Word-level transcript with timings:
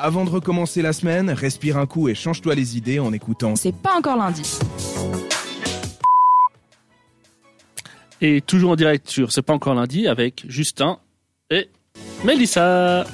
Avant 0.00 0.24
de 0.24 0.30
recommencer 0.30 0.80
la 0.80 0.92
semaine, 0.92 1.28
respire 1.28 1.76
un 1.76 1.86
coup 1.86 2.08
et 2.08 2.14
change-toi 2.14 2.54
les 2.54 2.76
idées 2.76 3.00
en 3.00 3.12
écoutant. 3.12 3.56
C'est 3.56 3.74
pas 3.74 3.96
encore 3.98 4.16
lundi. 4.16 4.56
Et 8.20 8.40
toujours 8.40 8.70
en 8.70 8.76
direct 8.76 9.08
sur 9.08 9.32
C'est 9.32 9.42
pas 9.42 9.54
encore 9.54 9.74
lundi 9.74 10.06
avec 10.06 10.44
Justin 10.48 10.98
et 11.50 11.68
Mélissa. 12.24 13.06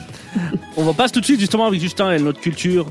On 0.76 0.84
va 0.84 0.92
passer 0.92 1.14
tout 1.14 1.20
de 1.20 1.24
suite 1.24 1.40
justement 1.40 1.64
avec 1.64 1.80
Justin 1.80 2.12
et 2.12 2.18
notre 2.18 2.40
culture 2.40 2.86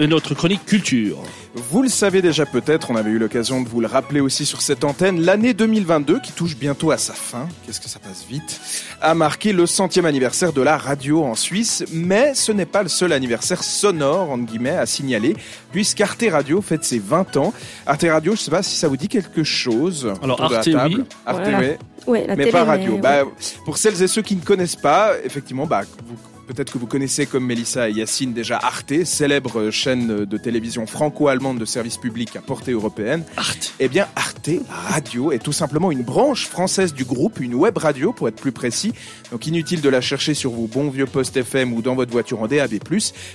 notre 0.00 0.34
chronique 0.34 0.64
culture. 0.66 1.18
Vous 1.54 1.82
le 1.82 1.88
savez 1.88 2.20
déjà 2.20 2.44
peut-être, 2.46 2.90
on 2.90 2.96
avait 2.96 3.10
eu 3.10 3.18
l'occasion 3.18 3.60
de 3.62 3.68
vous 3.68 3.80
le 3.80 3.86
rappeler 3.86 4.18
aussi 4.20 4.44
sur 4.44 4.60
cette 4.60 4.82
antenne, 4.82 5.20
l'année 5.20 5.54
2022, 5.54 6.18
qui 6.20 6.32
touche 6.32 6.56
bientôt 6.56 6.90
à 6.90 6.98
sa 6.98 7.12
fin, 7.12 7.48
qu'est-ce 7.64 7.80
que 7.80 7.88
ça 7.88 8.00
passe 8.00 8.24
vite, 8.28 8.60
a 9.00 9.14
marqué 9.14 9.52
le 9.52 9.66
centième 9.66 10.04
anniversaire 10.04 10.52
de 10.52 10.62
la 10.62 10.76
radio 10.76 11.22
en 11.22 11.36
Suisse, 11.36 11.84
mais 11.92 12.34
ce 12.34 12.50
n'est 12.50 12.66
pas 12.66 12.82
le 12.82 12.88
seul 12.88 13.12
anniversaire 13.12 13.62
sonore, 13.62 14.30
entre 14.32 14.44
guillemets, 14.46 14.70
à 14.70 14.86
signaler, 14.86 15.36
puisqu'Arte 15.70 16.24
Radio 16.28 16.60
fête 16.60 16.82
ses 16.84 16.98
20 16.98 17.36
ans. 17.36 17.52
Arte 17.86 18.04
Radio, 18.08 18.32
je 18.34 18.40
ne 18.40 18.44
sais 18.44 18.50
pas 18.50 18.62
si 18.64 18.74
ça 18.76 18.88
vous 18.88 18.96
dit 18.96 19.08
quelque 19.08 19.44
chose. 19.44 20.12
Alors 20.22 20.50
la 20.50 20.58
Arte, 20.58 20.72
table. 20.72 20.94
oui. 20.96 21.04
Arte, 21.24 21.40
Voilà. 21.42 21.58
oui. 21.60 21.66
Ouais, 22.06 22.26
la 22.26 22.34
mais 22.36 22.44
télé, 22.44 22.50
pas 22.52 22.64
radio. 22.64 22.94
mais- 22.96 23.00
Bah, 23.00 23.22
pour 23.64 23.78
celles 23.78 24.02
et 24.02 24.08
ceux 24.08 24.22
qui 24.22 24.34
ne 24.36 24.42
connaissent 24.42 24.76
pas, 24.76 25.12
effectivement, 25.24 25.66
bah, 25.66 25.82
vous- 26.04 26.16
peut-être 26.44 26.72
que 26.72 26.78
vous 26.78 26.86
connaissez 26.86 27.26
comme 27.26 27.44
Mélissa 27.44 27.88
et 27.88 27.92
Yacine 27.92 28.32
déjà 28.32 28.58
Arte, 28.62 29.04
célèbre 29.04 29.70
chaîne 29.70 30.24
de 30.24 30.36
télévision 30.38 30.86
franco-allemande 30.86 31.58
de 31.58 31.64
service 31.64 31.96
public 31.96 32.36
à 32.36 32.40
portée 32.40 32.72
européenne. 32.72 33.24
Arte. 33.36 33.74
Eh 33.80 33.88
bien, 33.88 34.06
Arte 34.14 34.50
Radio 34.68 35.32
est 35.32 35.38
tout 35.38 35.52
simplement 35.52 35.90
une 35.90 36.02
branche 36.02 36.46
française 36.46 36.94
du 36.94 37.04
groupe, 37.04 37.40
une 37.40 37.54
web 37.54 37.76
radio 37.78 38.12
pour 38.12 38.28
être 38.28 38.36
plus 38.36 38.52
précis. 38.52 38.92
Donc 39.32 39.46
inutile 39.46 39.80
de 39.80 39.88
la 39.88 40.00
chercher 40.00 40.34
sur 40.34 40.52
vos 40.52 40.66
bons 40.66 40.90
vieux 40.90 41.06
postes 41.06 41.36
FM 41.36 41.72
ou 41.72 41.82
dans 41.82 41.94
votre 41.94 42.12
voiture 42.12 42.42
en 42.42 42.46
DAB+. 42.46 42.74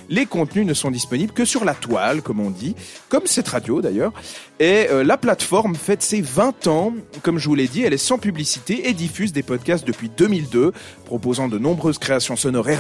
Les 0.10 0.26
contenus 0.26 0.66
ne 0.66 0.74
sont 0.74 0.92
disponibles 0.92 1.34
que 1.34 1.46
sur 1.46 1.66
la 1.66 1.74
toile, 1.74 2.22
comme 2.22 2.40
on 2.40 2.50
dit, 2.50 2.76
comme 3.10 3.26
cette 3.26 3.48
radio 3.48 3.82
d'ailleurs. 3.82 4.14
Et 4.60 4.88
euh, 4.90 5.04
la 5.04 5.18
plateforme 5.18 5.76
fête 5.76 6.04
ses 6.04 6.22
20 6.22 6.68
ans. 6.68 6.94
Comme 7.24 7.40
je 7.40 7.48
vous 7.48 7.56
l'ai 7.56 7.68
dit, 7.68 7.84
elle 7.84 7.94
est 7.94 7.98
sans 7.98 8.18
publicité 8.18 8.90
et 8.90 8.94
diffuse 8.94 9.32
des 9.32 9.44
podcasts 9.44 9.88
depuis 9.88 10.10
2002, 10.10 10.74
proposant 11.06 11.48
de 11.48 11.58
nombreuses 11.58 11.98
créations 11.98 12.36
sonores 12.36 12.70
et 12.70 12.76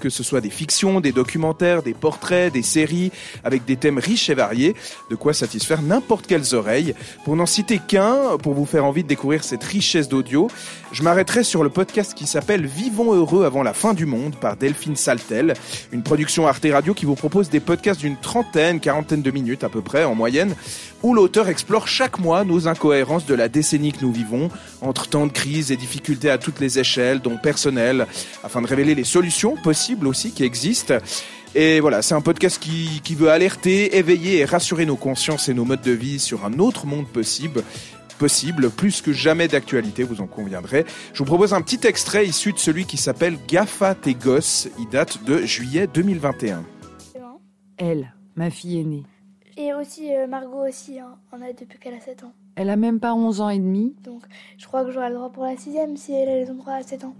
que 0.00 0.10
ce 0.10 0.22
soit 0.22 0.40
des 0.40 0.50
fictions, 0.50 1.00
des 1.00 1.12
documentaires, 1.12 1.82
des 1.82 1.94
portraits, 1.94 2.52
des 2.52 2.62
séries, 2.62 3.12
avec 3.44 3.64
des 3.64 3.76
thèmes 3.76 3.98
riches 3.98 4.30
et 4.30 4.34
variés, 4.34 4.74
de 5.10 5.16
quoi 5.16 5.32
satisfaire 5.32 5.82
n'importe 5.82 6.26
quelles 6.26 6.54
oreilles. 6.54 6.94
Pour 7.24 7.36
n'en 7.36 7.46
citer 7.46 7.78
qu'un, 7.78 8.38
pour 8.42 8.54
vous 8.54 8.66
faire 8.66 8.84
envie 8.84 9.02
de 9.02 9.08
découvrir 9.08 9.44
cette 9.44 9.64
richesse 9.64 10.08
d'audio, 10.08 10.48
je 10.92 11.02
m'arrêterai 11.02 11.44
sur 11.44 11.62
le 11.62 11.70
podcast 11.70 12.14
qui 12.14 12.26
s'appelle 12.26 12.66
Vivons 12.66 13.14
heureux 13.14 13.44
avant 13.44 13.62
la 13.62 13.72
fin 13.72 13.94
du 13.94 14.06
monde 14.06 14.34
par 14.36 14.56
Delphine 14.56 14.96
Saltel, 14.96 15.54
une 15.92 16.02
production 16.02 16.46
Arte 16.46 16.66
Radio 16.70 16.94
qui 16.94 17.06
vous 17.06 17.14
propose 17.14 17.48
des 17.48 17.60
podcasts 17.60 18.00
d'une 18.00 18.16
trentaine, 18.16 18.80
quarantaine 18.80 19.22
de 19.22 19.30
minutes 19.30 19.64
à 19.64 19.68
peu 19.68 19.82
près 19.82 20.04
en 20.04 20.14
moyenne, 20.14 20.54
où 21.02 21.14
l'auteur 21.14 21.48
explore 21.48 21.88
chaque 21.88 22.18
mois 22.18 22.44
nos 22.44 22.68
incohérences 22.68 23.26
de 23.26 23.34
la 23.34 23.48
décennie 23.48 23.92
que 23.92 24.02
nous 24.02 24.12
vivons, 24.12 24.50
entre 24.80 25.08
tant 25.08 25.26
de 25.26 25.32
crises 25.32 25.72
et 25.72 25.76
difficultés 25.76 26.30
à 26.30 26.38
toutes 26.38 26.60
les 26.60 26.78
échelles, 26.78 27.20
dont 27.20 27.36
personnelles, 27.36 28.06
afin 28.44 28.60
de 28.60 28.66
révéler 28.66 28.94
les 28.94 29.04
solutions 29.04 29.49
possibles 29.56 30.06
aussi 30.06 30.32
qui 30.32 30.44
existent. 30.44 30.94
Et 31.54 31.80
voilà, 31.80 32.02
c'est 32.02 32.14
un 32.14 32.20
podcast 32.20 32.62
qui, 32.62 33.00
qui 33.02 33.14
veut 33.14 33.30
alerter, 33.30 33.96
éveiller 33.96 34.38
et 34.38 34.44
rassurer 34.44 34.86
nos 34.86 34.96
consciences 34.96 35.48
et 35.48 35.54
nos 35.54 35.64
modes 35.64 35.82
de 35.82 35.90
vie 35.92 36.20
sur 36.20 36.44
un 36.44 36.58
autre 36.58 36.86
monde 36.86 37.06
possible 37.08 37.62
possible, 38.20 38.68
plus 38.68 39.00
que 39.00 39.14
jamais 39.14 39.48
d'actualité, 39.48 40.02
vous 40.02 40.20
en 40.20 40.26
conviendrez. 40.26 40.84
Je 41.14 41.18
vous 41.20 41.24
propose 41.24 41.54
un 41.54 41.62
petit 41.62 41.86
extrait 41.86 42.26
issu 42.26 42.52
de 42.52 42.58
celui 42.58 42.84
qui 42.84 42.98
s'appelle 42.98 43.38
Gaffa 43.48 43.94
tes 43.94 44.12
gosses. 44.12 44.68
Il 44.78 44.90
date 44.90 45.24
de 45.24 45.38
juillet 45.38 45.86
2021. 45.86 46.62
Elle, 47.78 48.12
ma 48.36 48.50
fille 48.50 48.78
aînée. 48.78 49.04
Et 49.56 49.72
aussi 49.72 50.14
euh, 50.14 50.26
Margot 50.26 50.68
aussi, 50.68 51.00
hein, 51.00 51.16
en 51.32 51.40
a 51.40 51.50
depuis 51.54 51.78
qu'elle 51.78 51.94
a 51.94 52.00
7 52.00 52.24
ans. 52.24 52.32
Elle 52.56 52.68
a 52.68 52.76
même 52.76 53.00
pas 53.00 53.14
11 53.14 53.40
ans 53.40 53.48
et 53.48 53.58
demi 53.58 53.94
Donc 54.04 54.22
je 54.58 54.66
crois 54.66 54.84
que 54.84 54.90
j'aurai 54.90 55.08
le 55.08 55.14
droit 55.14 55.30
pour 55.30 55.44
la 55.44 55.56
sixième 55.56 55.96
si 55.96 56.12
elle 56.12 56.28
a 56.28 56.36
les 56.36 56.44
droits 56.44 56.74
à 56.74 56.82
7 56.82 57.04
ans. 57.04 57.14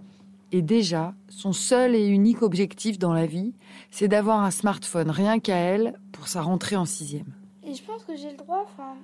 Et 0.53 0.63
déjà, 0.63 1.15
son 1.29 1.53
seul 1.53 1.95
et 1.95 2.07
unique 2.07 2.43
objectif 2.43 2.99
dans 2.99 3.13
la 3.13 3.27
vie, 3.27 3.55
c'est 3.91 4.09
d'avoir 4.09 4.41
un 4.41 4.51
smartphone 4.51 5.11
rien 5.11 5.39
qu'à 5.39 5.57
elle 5.57 5.95
pour 6.13 6.29
sa 6.29 6.43
rentrée 6.43 6.77
en 6.77 6.85
sixième. 6.85 7.33
Et 7.65 7.75
je 7.75 7.83
pense 7.85 8.05
que 8.05 8.17
j'ai 8.17 8.31
le 8.31 8.37
droit, 8.37 8.65
enfin... 8.65 8.95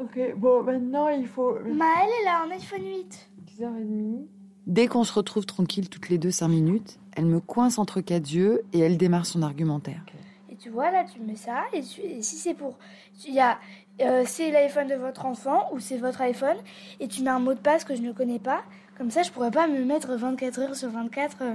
Ok, 0.00 0.18
bon, 0.36 0.62
maintenant 0.62 1.08
il 1.08 1.26
faut 1.26 1.54
Maëlle, 1.64 2.08
elle 2.22 2.28
a 2.28 2.42
un 2.44 2.50
iPhone 2.52 2.84
8. 2.84 3.30
10h30. 3.60 4.26
Dès 4.68 4.86
qu'on 4.86 5.02
se 5.02 5.12
retrouve 5.12 5.44
tranquille 5.46 5.88
toutes 5.88 6.08
les 6.08 6.18
deux 6.18 6.30
cinq 6.30 6.48
minutes, 6.48 6.98
elle 7.16 7.26
me 7.26 7.40
coince 7.40 7.78
entre 7.78 8.00
quatre 8.00 8.30
yeux 8.32 8.62
et 8.72 8.78
elle 8.78 8.96
démarre 8.96 9.26
son 9.26 9.42
argumentaire. 9.42 10.04
Et 10.50 10.56
tu 10.56 10.70
vois, 10.70 10.90
là, 10.92 11.04
tu 11.04 11.20
mets 11.20 11.36
ça, 11.36 11.62
et, 11.72 11.82
tu- 11.82 12.00
et 12.02 12.22
si 12.22 12.36
c'est 12.36 12.54
pour... 12.54 12.78
Il 13.26 13.34
y 13.34 13.40
a... 13.40 13.58
euh, 14.02 14.22
c'est 14.26 14.50
l'iPhone 14.52 14.86
de 14.88 14.94
votre 14.94 15.24
enfant, 15.26 15.64
ou 15.72 15.80
c'est 15.80 15.96
votre 15.98 16.20
iPhone, 16.20 16.56
et 17.00 17.08
tu 17.08 17.22
mets 17.22 17.30
un 17.30 17.38
mot 17.40 17.54
de 17.54 17.58
passe 17.60 17.84
que 17.84 17.94
je 17.96 18.02
ne 18.02 18.12
connais 18.12 18.38
pas. 18.38 18.62
Comme 18.98 19.12
ça, 19.12 19.22
je 19.22 19.30
pourrais 19.30 19.52
pas 19.52 19.68
me 19.68 19.84
mettre 19.84 20.16
24 20.16 20.58
heures 20.58 20.74
sur 20.74 20.90
24 20.90 21.36
euh, 21.42 21.54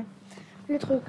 le 0.69 0.79
truc. 0.79 1.01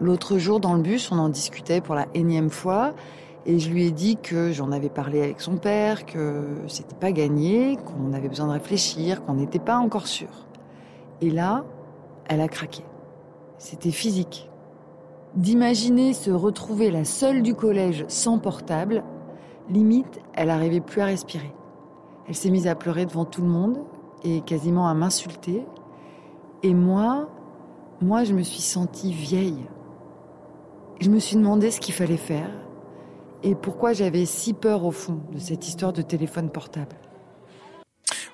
L'autre 0.00 0.38
jour, 0.38 0.60
dans 0.60 0.74
le 0.74 0.82
bus, 0.82 1.10
on 1.10 1.18
en 1.18 1.28
discutait 1.28 1.80
pour 1.80 1.96
la 1.96 2.06
énième 2.14 2.50
fois. 2.50 2.94
Et 3.44 3.58
je 3.58 3.68
lui 3.68 3.86
ai 3.86 3.90
dit 3.90 4.16
que 4.16 4.52
j'en 4.52 4.70
avais 4.70 4.88
parlé 4.88 5.20
avec 5.20 5.40
son 5.40 5.56
père, 5.56 6.06
que 6.06 6.44
c'était 6.68 6.94
pas 6.94 7.10
gagné, 7.10 7.76
qu'on 7.76 8.12
avait 8.12 8.28
besoin 8.28 8.46
de 8.46 8.52
réfléchir, 8.52 9.24
qu'on 9.24 9.34
n'était 9.34 9.58
pas 9.58 9.78
encore 9.78 10.06
sûr. 10.06 10.28
Et 11.20 11.30
là, 11.30 11.64
elle 12.28 12.40
a 12.40 12.46
craqué. 12.46 12.84
C'était 13.58 13.90
physique. 13.90 14.48
D'imaginer 15.34 16.12
se 16.12 16.30
retrouver 16.30 16.90
la 16.90 17.04
seule 17.04 17.42
du 17.42 17.54
collège 17.54 18.04
sans 18.08 18.38
portable, 18.38 19.02
limite, 19.70 20.20
elle 20.34 20.48
n'arrivait 20.48 20.80
plus 20.80 21.00
à 21.00 21.06
respirer. 21.06 21.54
Elle 22.28 22.34
s'est 22.34 22.50
mise 22.50 22.66
à 22.66 22.74
pleurer 22.74 23.06
devant 23.06 23.24
tout 23.24 23.40
le 23.40 23.48
monde 23.48 23.78
et 24.24 24.42
quasiment 24.42 24.88
à 24.88 24.94
m'insulter. 24.94 25.64
Et 26.62 26.74
moi, 26.74 27.28
moi, 28.02 28.24
je 28.24 28.34
me 28.34 28.42
suis 28.42 28.60
sentie 28.60 29.12
vieille. 29.12 29.64
Je 31.00 31.08
me 31.08 31.18
suis 31.18 31.36
demandé 31.36 31.70
ce 31.70 31.80
qu'il 31.80 31.94
fallait 31.94 32.16
faire 32.16 32.50
et 33.42 33.54
pourquoi 33.54 33.92
j'avais 33.92 34.26
si 34.26 34.52
peur 34.52 34.84
au 34.84 34.90
fond 34.90 35.20
de 35.32 35.38
cette 35.38 35.66
histoire 35.66 35.92
de 35.92 36.02
téléphone 36.02 36.50
portable. 36.50 36.96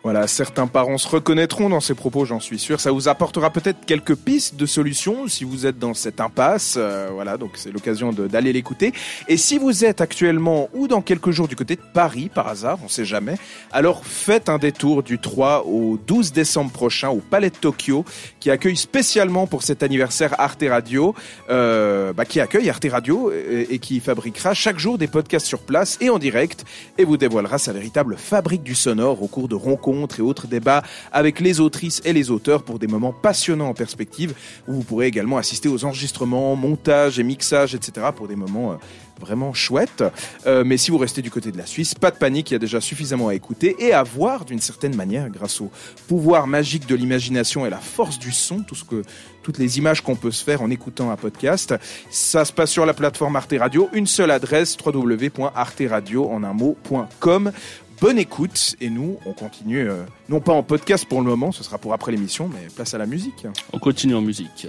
Voilà, 0.04 0.28
certains 0.28 0.68
parents 0.68 0.96
se 0.96 1.08
reconnaîtront 1.08 1.68
dans 1.68 1.80
ces 1.80 1.94
propos, 1.94 2.24
j'en 2.24 2.38
suis 2.38 2.58
sûr. 2.58 2.78
Ça 2.78 2.92
vous 2.92 3.08
apportera 3.08 3.50
peut-être 3.50 3.84
quelques 3.84 4.14
pistes 4.14 4.54
de 4.54 4.64
solutions 4.64 5.26
si 5.26 5.42
vous 5.42 5.66
êtes 5.66 5.78
dans 5.78 5.92
cette 5.92 6.20
impasse. 6.20 6.76
Euh, 6.78 7.08
voilà, 7.12 7.36
donc 7.36 7.52
c'est 7.54 7.72
l'occasion 7.72 8.12
d'aller 8.12 8.52
l'écouter. 8.52 8.92
Et 9.26 9.36
si 9.36 9.58
vous 9.58 9.84
êtes 9.84 10.00
actuellement 10.00 10.68
ou 10.72 10.86
dans 10.86 11.02
quelques 11.02 11.32
jours 11.32 11.48
du 11.48 11.56
côté 11.56 11.74
de 11.74 11.82
Paris, 11.92 12.30
par 12.32 12.46
hasard, 12.46 12.78
on 12.84 12.88
sait 12.88 13.04
jamais, 13.04 13.34
alors 13.72 14.04
faites 14.06 14.48
un 14.48 14.58
détour 14.58 15.02
du 15.02 15.18
3 15.18 15.66
au 15.66 15.98
12 16.06 16.32
décembre 16.32 16.70
prochain 16.70 17.08
au 17.08 17.18
Palais 17.18 17.50
de 17.50 17.56
Tokyo, 17.56 18.04
qui 18.38 18.50
accueille 18.50 18.76
spécialement 18.76 19.48
pour 19.48 19.64
cet 19.64 19.82
anniversaire 19.82 20.36
Arte 20.38 20.64
Radio, 20.68 21.14
euh, 21.50 22.12
bah, 22.12 22.24
qui 22.24 22.38
accueille 22.38 22.70
Arte 22.70 22.86
Radio 22.88 23.32
et, 23.32 23.66
et 23.70 23.78
qui 23.80 23.98
fabriquera 23.98 24.54
chaque 24.54 24.78
jour 24.78 24.96
des 24.96 25.08
podcasts 25.08 25.46
sur 25.46 25.60
place 25.60 25.98
et 26.00 26.08
en 26.08 26.20
direct 26.20 26.64
et 26.98 27.04
vous 27.04 27.16
dévoilera 27.16 27.58
sa 27.58 27.72
véritable 27.72 28.16
fabrique 28.16 28.62
du 28.62 28.76
sonore 28.76 29.22
au 29.22 29.26
cours 29.26 29.48
de 29.48 29.56
rencontres 29.56 29.87
et 30.18 30.22
autres 30.22 30.46
débats 30.46 30.82
avec 31.12 31.40
les 31.40 31.60
autrices 31.60 32.00
et 32.04 32.12
les 32.12 32.30
auteurs 32.30 32.62
pour 32.62 32.78
des 32.78 32.86
moments 32.86 33.12
passionnants 33.12 33.68
en 33.68 33.74
perspective 33.74 34.34
où 34.66 34.74
vous 34.74 34.82
pourrez 34.82 35.06
également 35.06 35.38
assister 35.38 35.68
aux 35.68 35.84
enregistrements, 35.84 36.56
montages 36.56 37.18
et 37.18 37.22
mixages, 37.22 37.74
etc. 37.74 38.08
pour 38.14 38.28
des 38.28 38.36
moments 38.36 38.72
euh, 38.72 38.76
vraiment 39.20 39.52
chouettes. 39.52 40.04
Euh, 40.46 40.64
mais 40.64 40.76
si 40.76 40.90
vous 40.90 40.98
restez 40.98 41.22
du 41.22 41.30
côté 41.30 41.50
de 41.52 41.58
la 41.58 41.66
Suisse, 41.66 41.94
pas 41.94 42.10
de 42.10 42.16
panique, 42.16 42.50
il 42.50 42.54
y 42.54 42.56
a 42.56 42.60
déjà 42.60 42.80
suffisamment 42.80 43.28
à 43.28 43.34
écouter 43.34 43.76
et 43.78 43.92
à 43.92 44.02
voir 44.02 44.44
d'une 44.44 44.60
certaine 44.60 44.94
manière 44.94 45.28
grâce 45.30 45.60
au 45.60 45.70
pouvoir 46.06 46.46
magique 46.46 46.86
de 46.86 46.94
l'imagination 46.94 47.66
et 47.66 47.70
la 47.70 47.78
force 47.78 48.18
du 48.18 48.32
son, 48.32 48.60
tout 48.60 48.74
ce 48.74 48.84
que, 48.84 49.02
toutes 49.42 49.58
les 49.58 49.78
images 49.78 50.02
qu'on 50.02 50.16
peut 50.16 50.30
se 50.30 50.44
faire 50.44 50.62
en 50.62 50.70
écoutant 50.70 51.10
un 51.10 51.16
podcast. 51.16 51.74
Ça 52.10 52.44
se 52.44 52.52
passe 52.52 52.70
sur 52.70 52.86
la 52.86 52.94
plateforme 52.94 53.36
Arte 53.36 53.54
Radio, 53.58 53.88
une 53.92 54.06
seule 54.06 54.30
adresse 54.30 54.76
www.arteradio 54.84 56.28
en 56.30 56.42
un 56.44 56.52
mot.com. 56.52 57.52
Bonne 58.00 58.18
écoute 58.18 58.76
et 58.80 58.90
nous 58.90 59.18
on 59.26 59.32
continue, 59.32 59.88
euh, 59.88 60.04
non 60.28 60.38
pas 60.40 60.52
en 60.52 60.62
podcast 60.62 61.04
pour 61.04 61.20
le 61.20 61.26
moment, 61.26 61.50
ce 61.50 61.64
sera 61.64 61.78
pour 61.78 61.92
après 61.92 62.12
l'émission, 62.12 62.48
mais 62.48 62.68
place 62.74 62.94
à 62.94 62.98
la 62.98 63.06
musique. 63.06 63.46
On 63.72 63.80
continue 63.80 64.14
en 64.14 64.20
musique. 64.20 64.68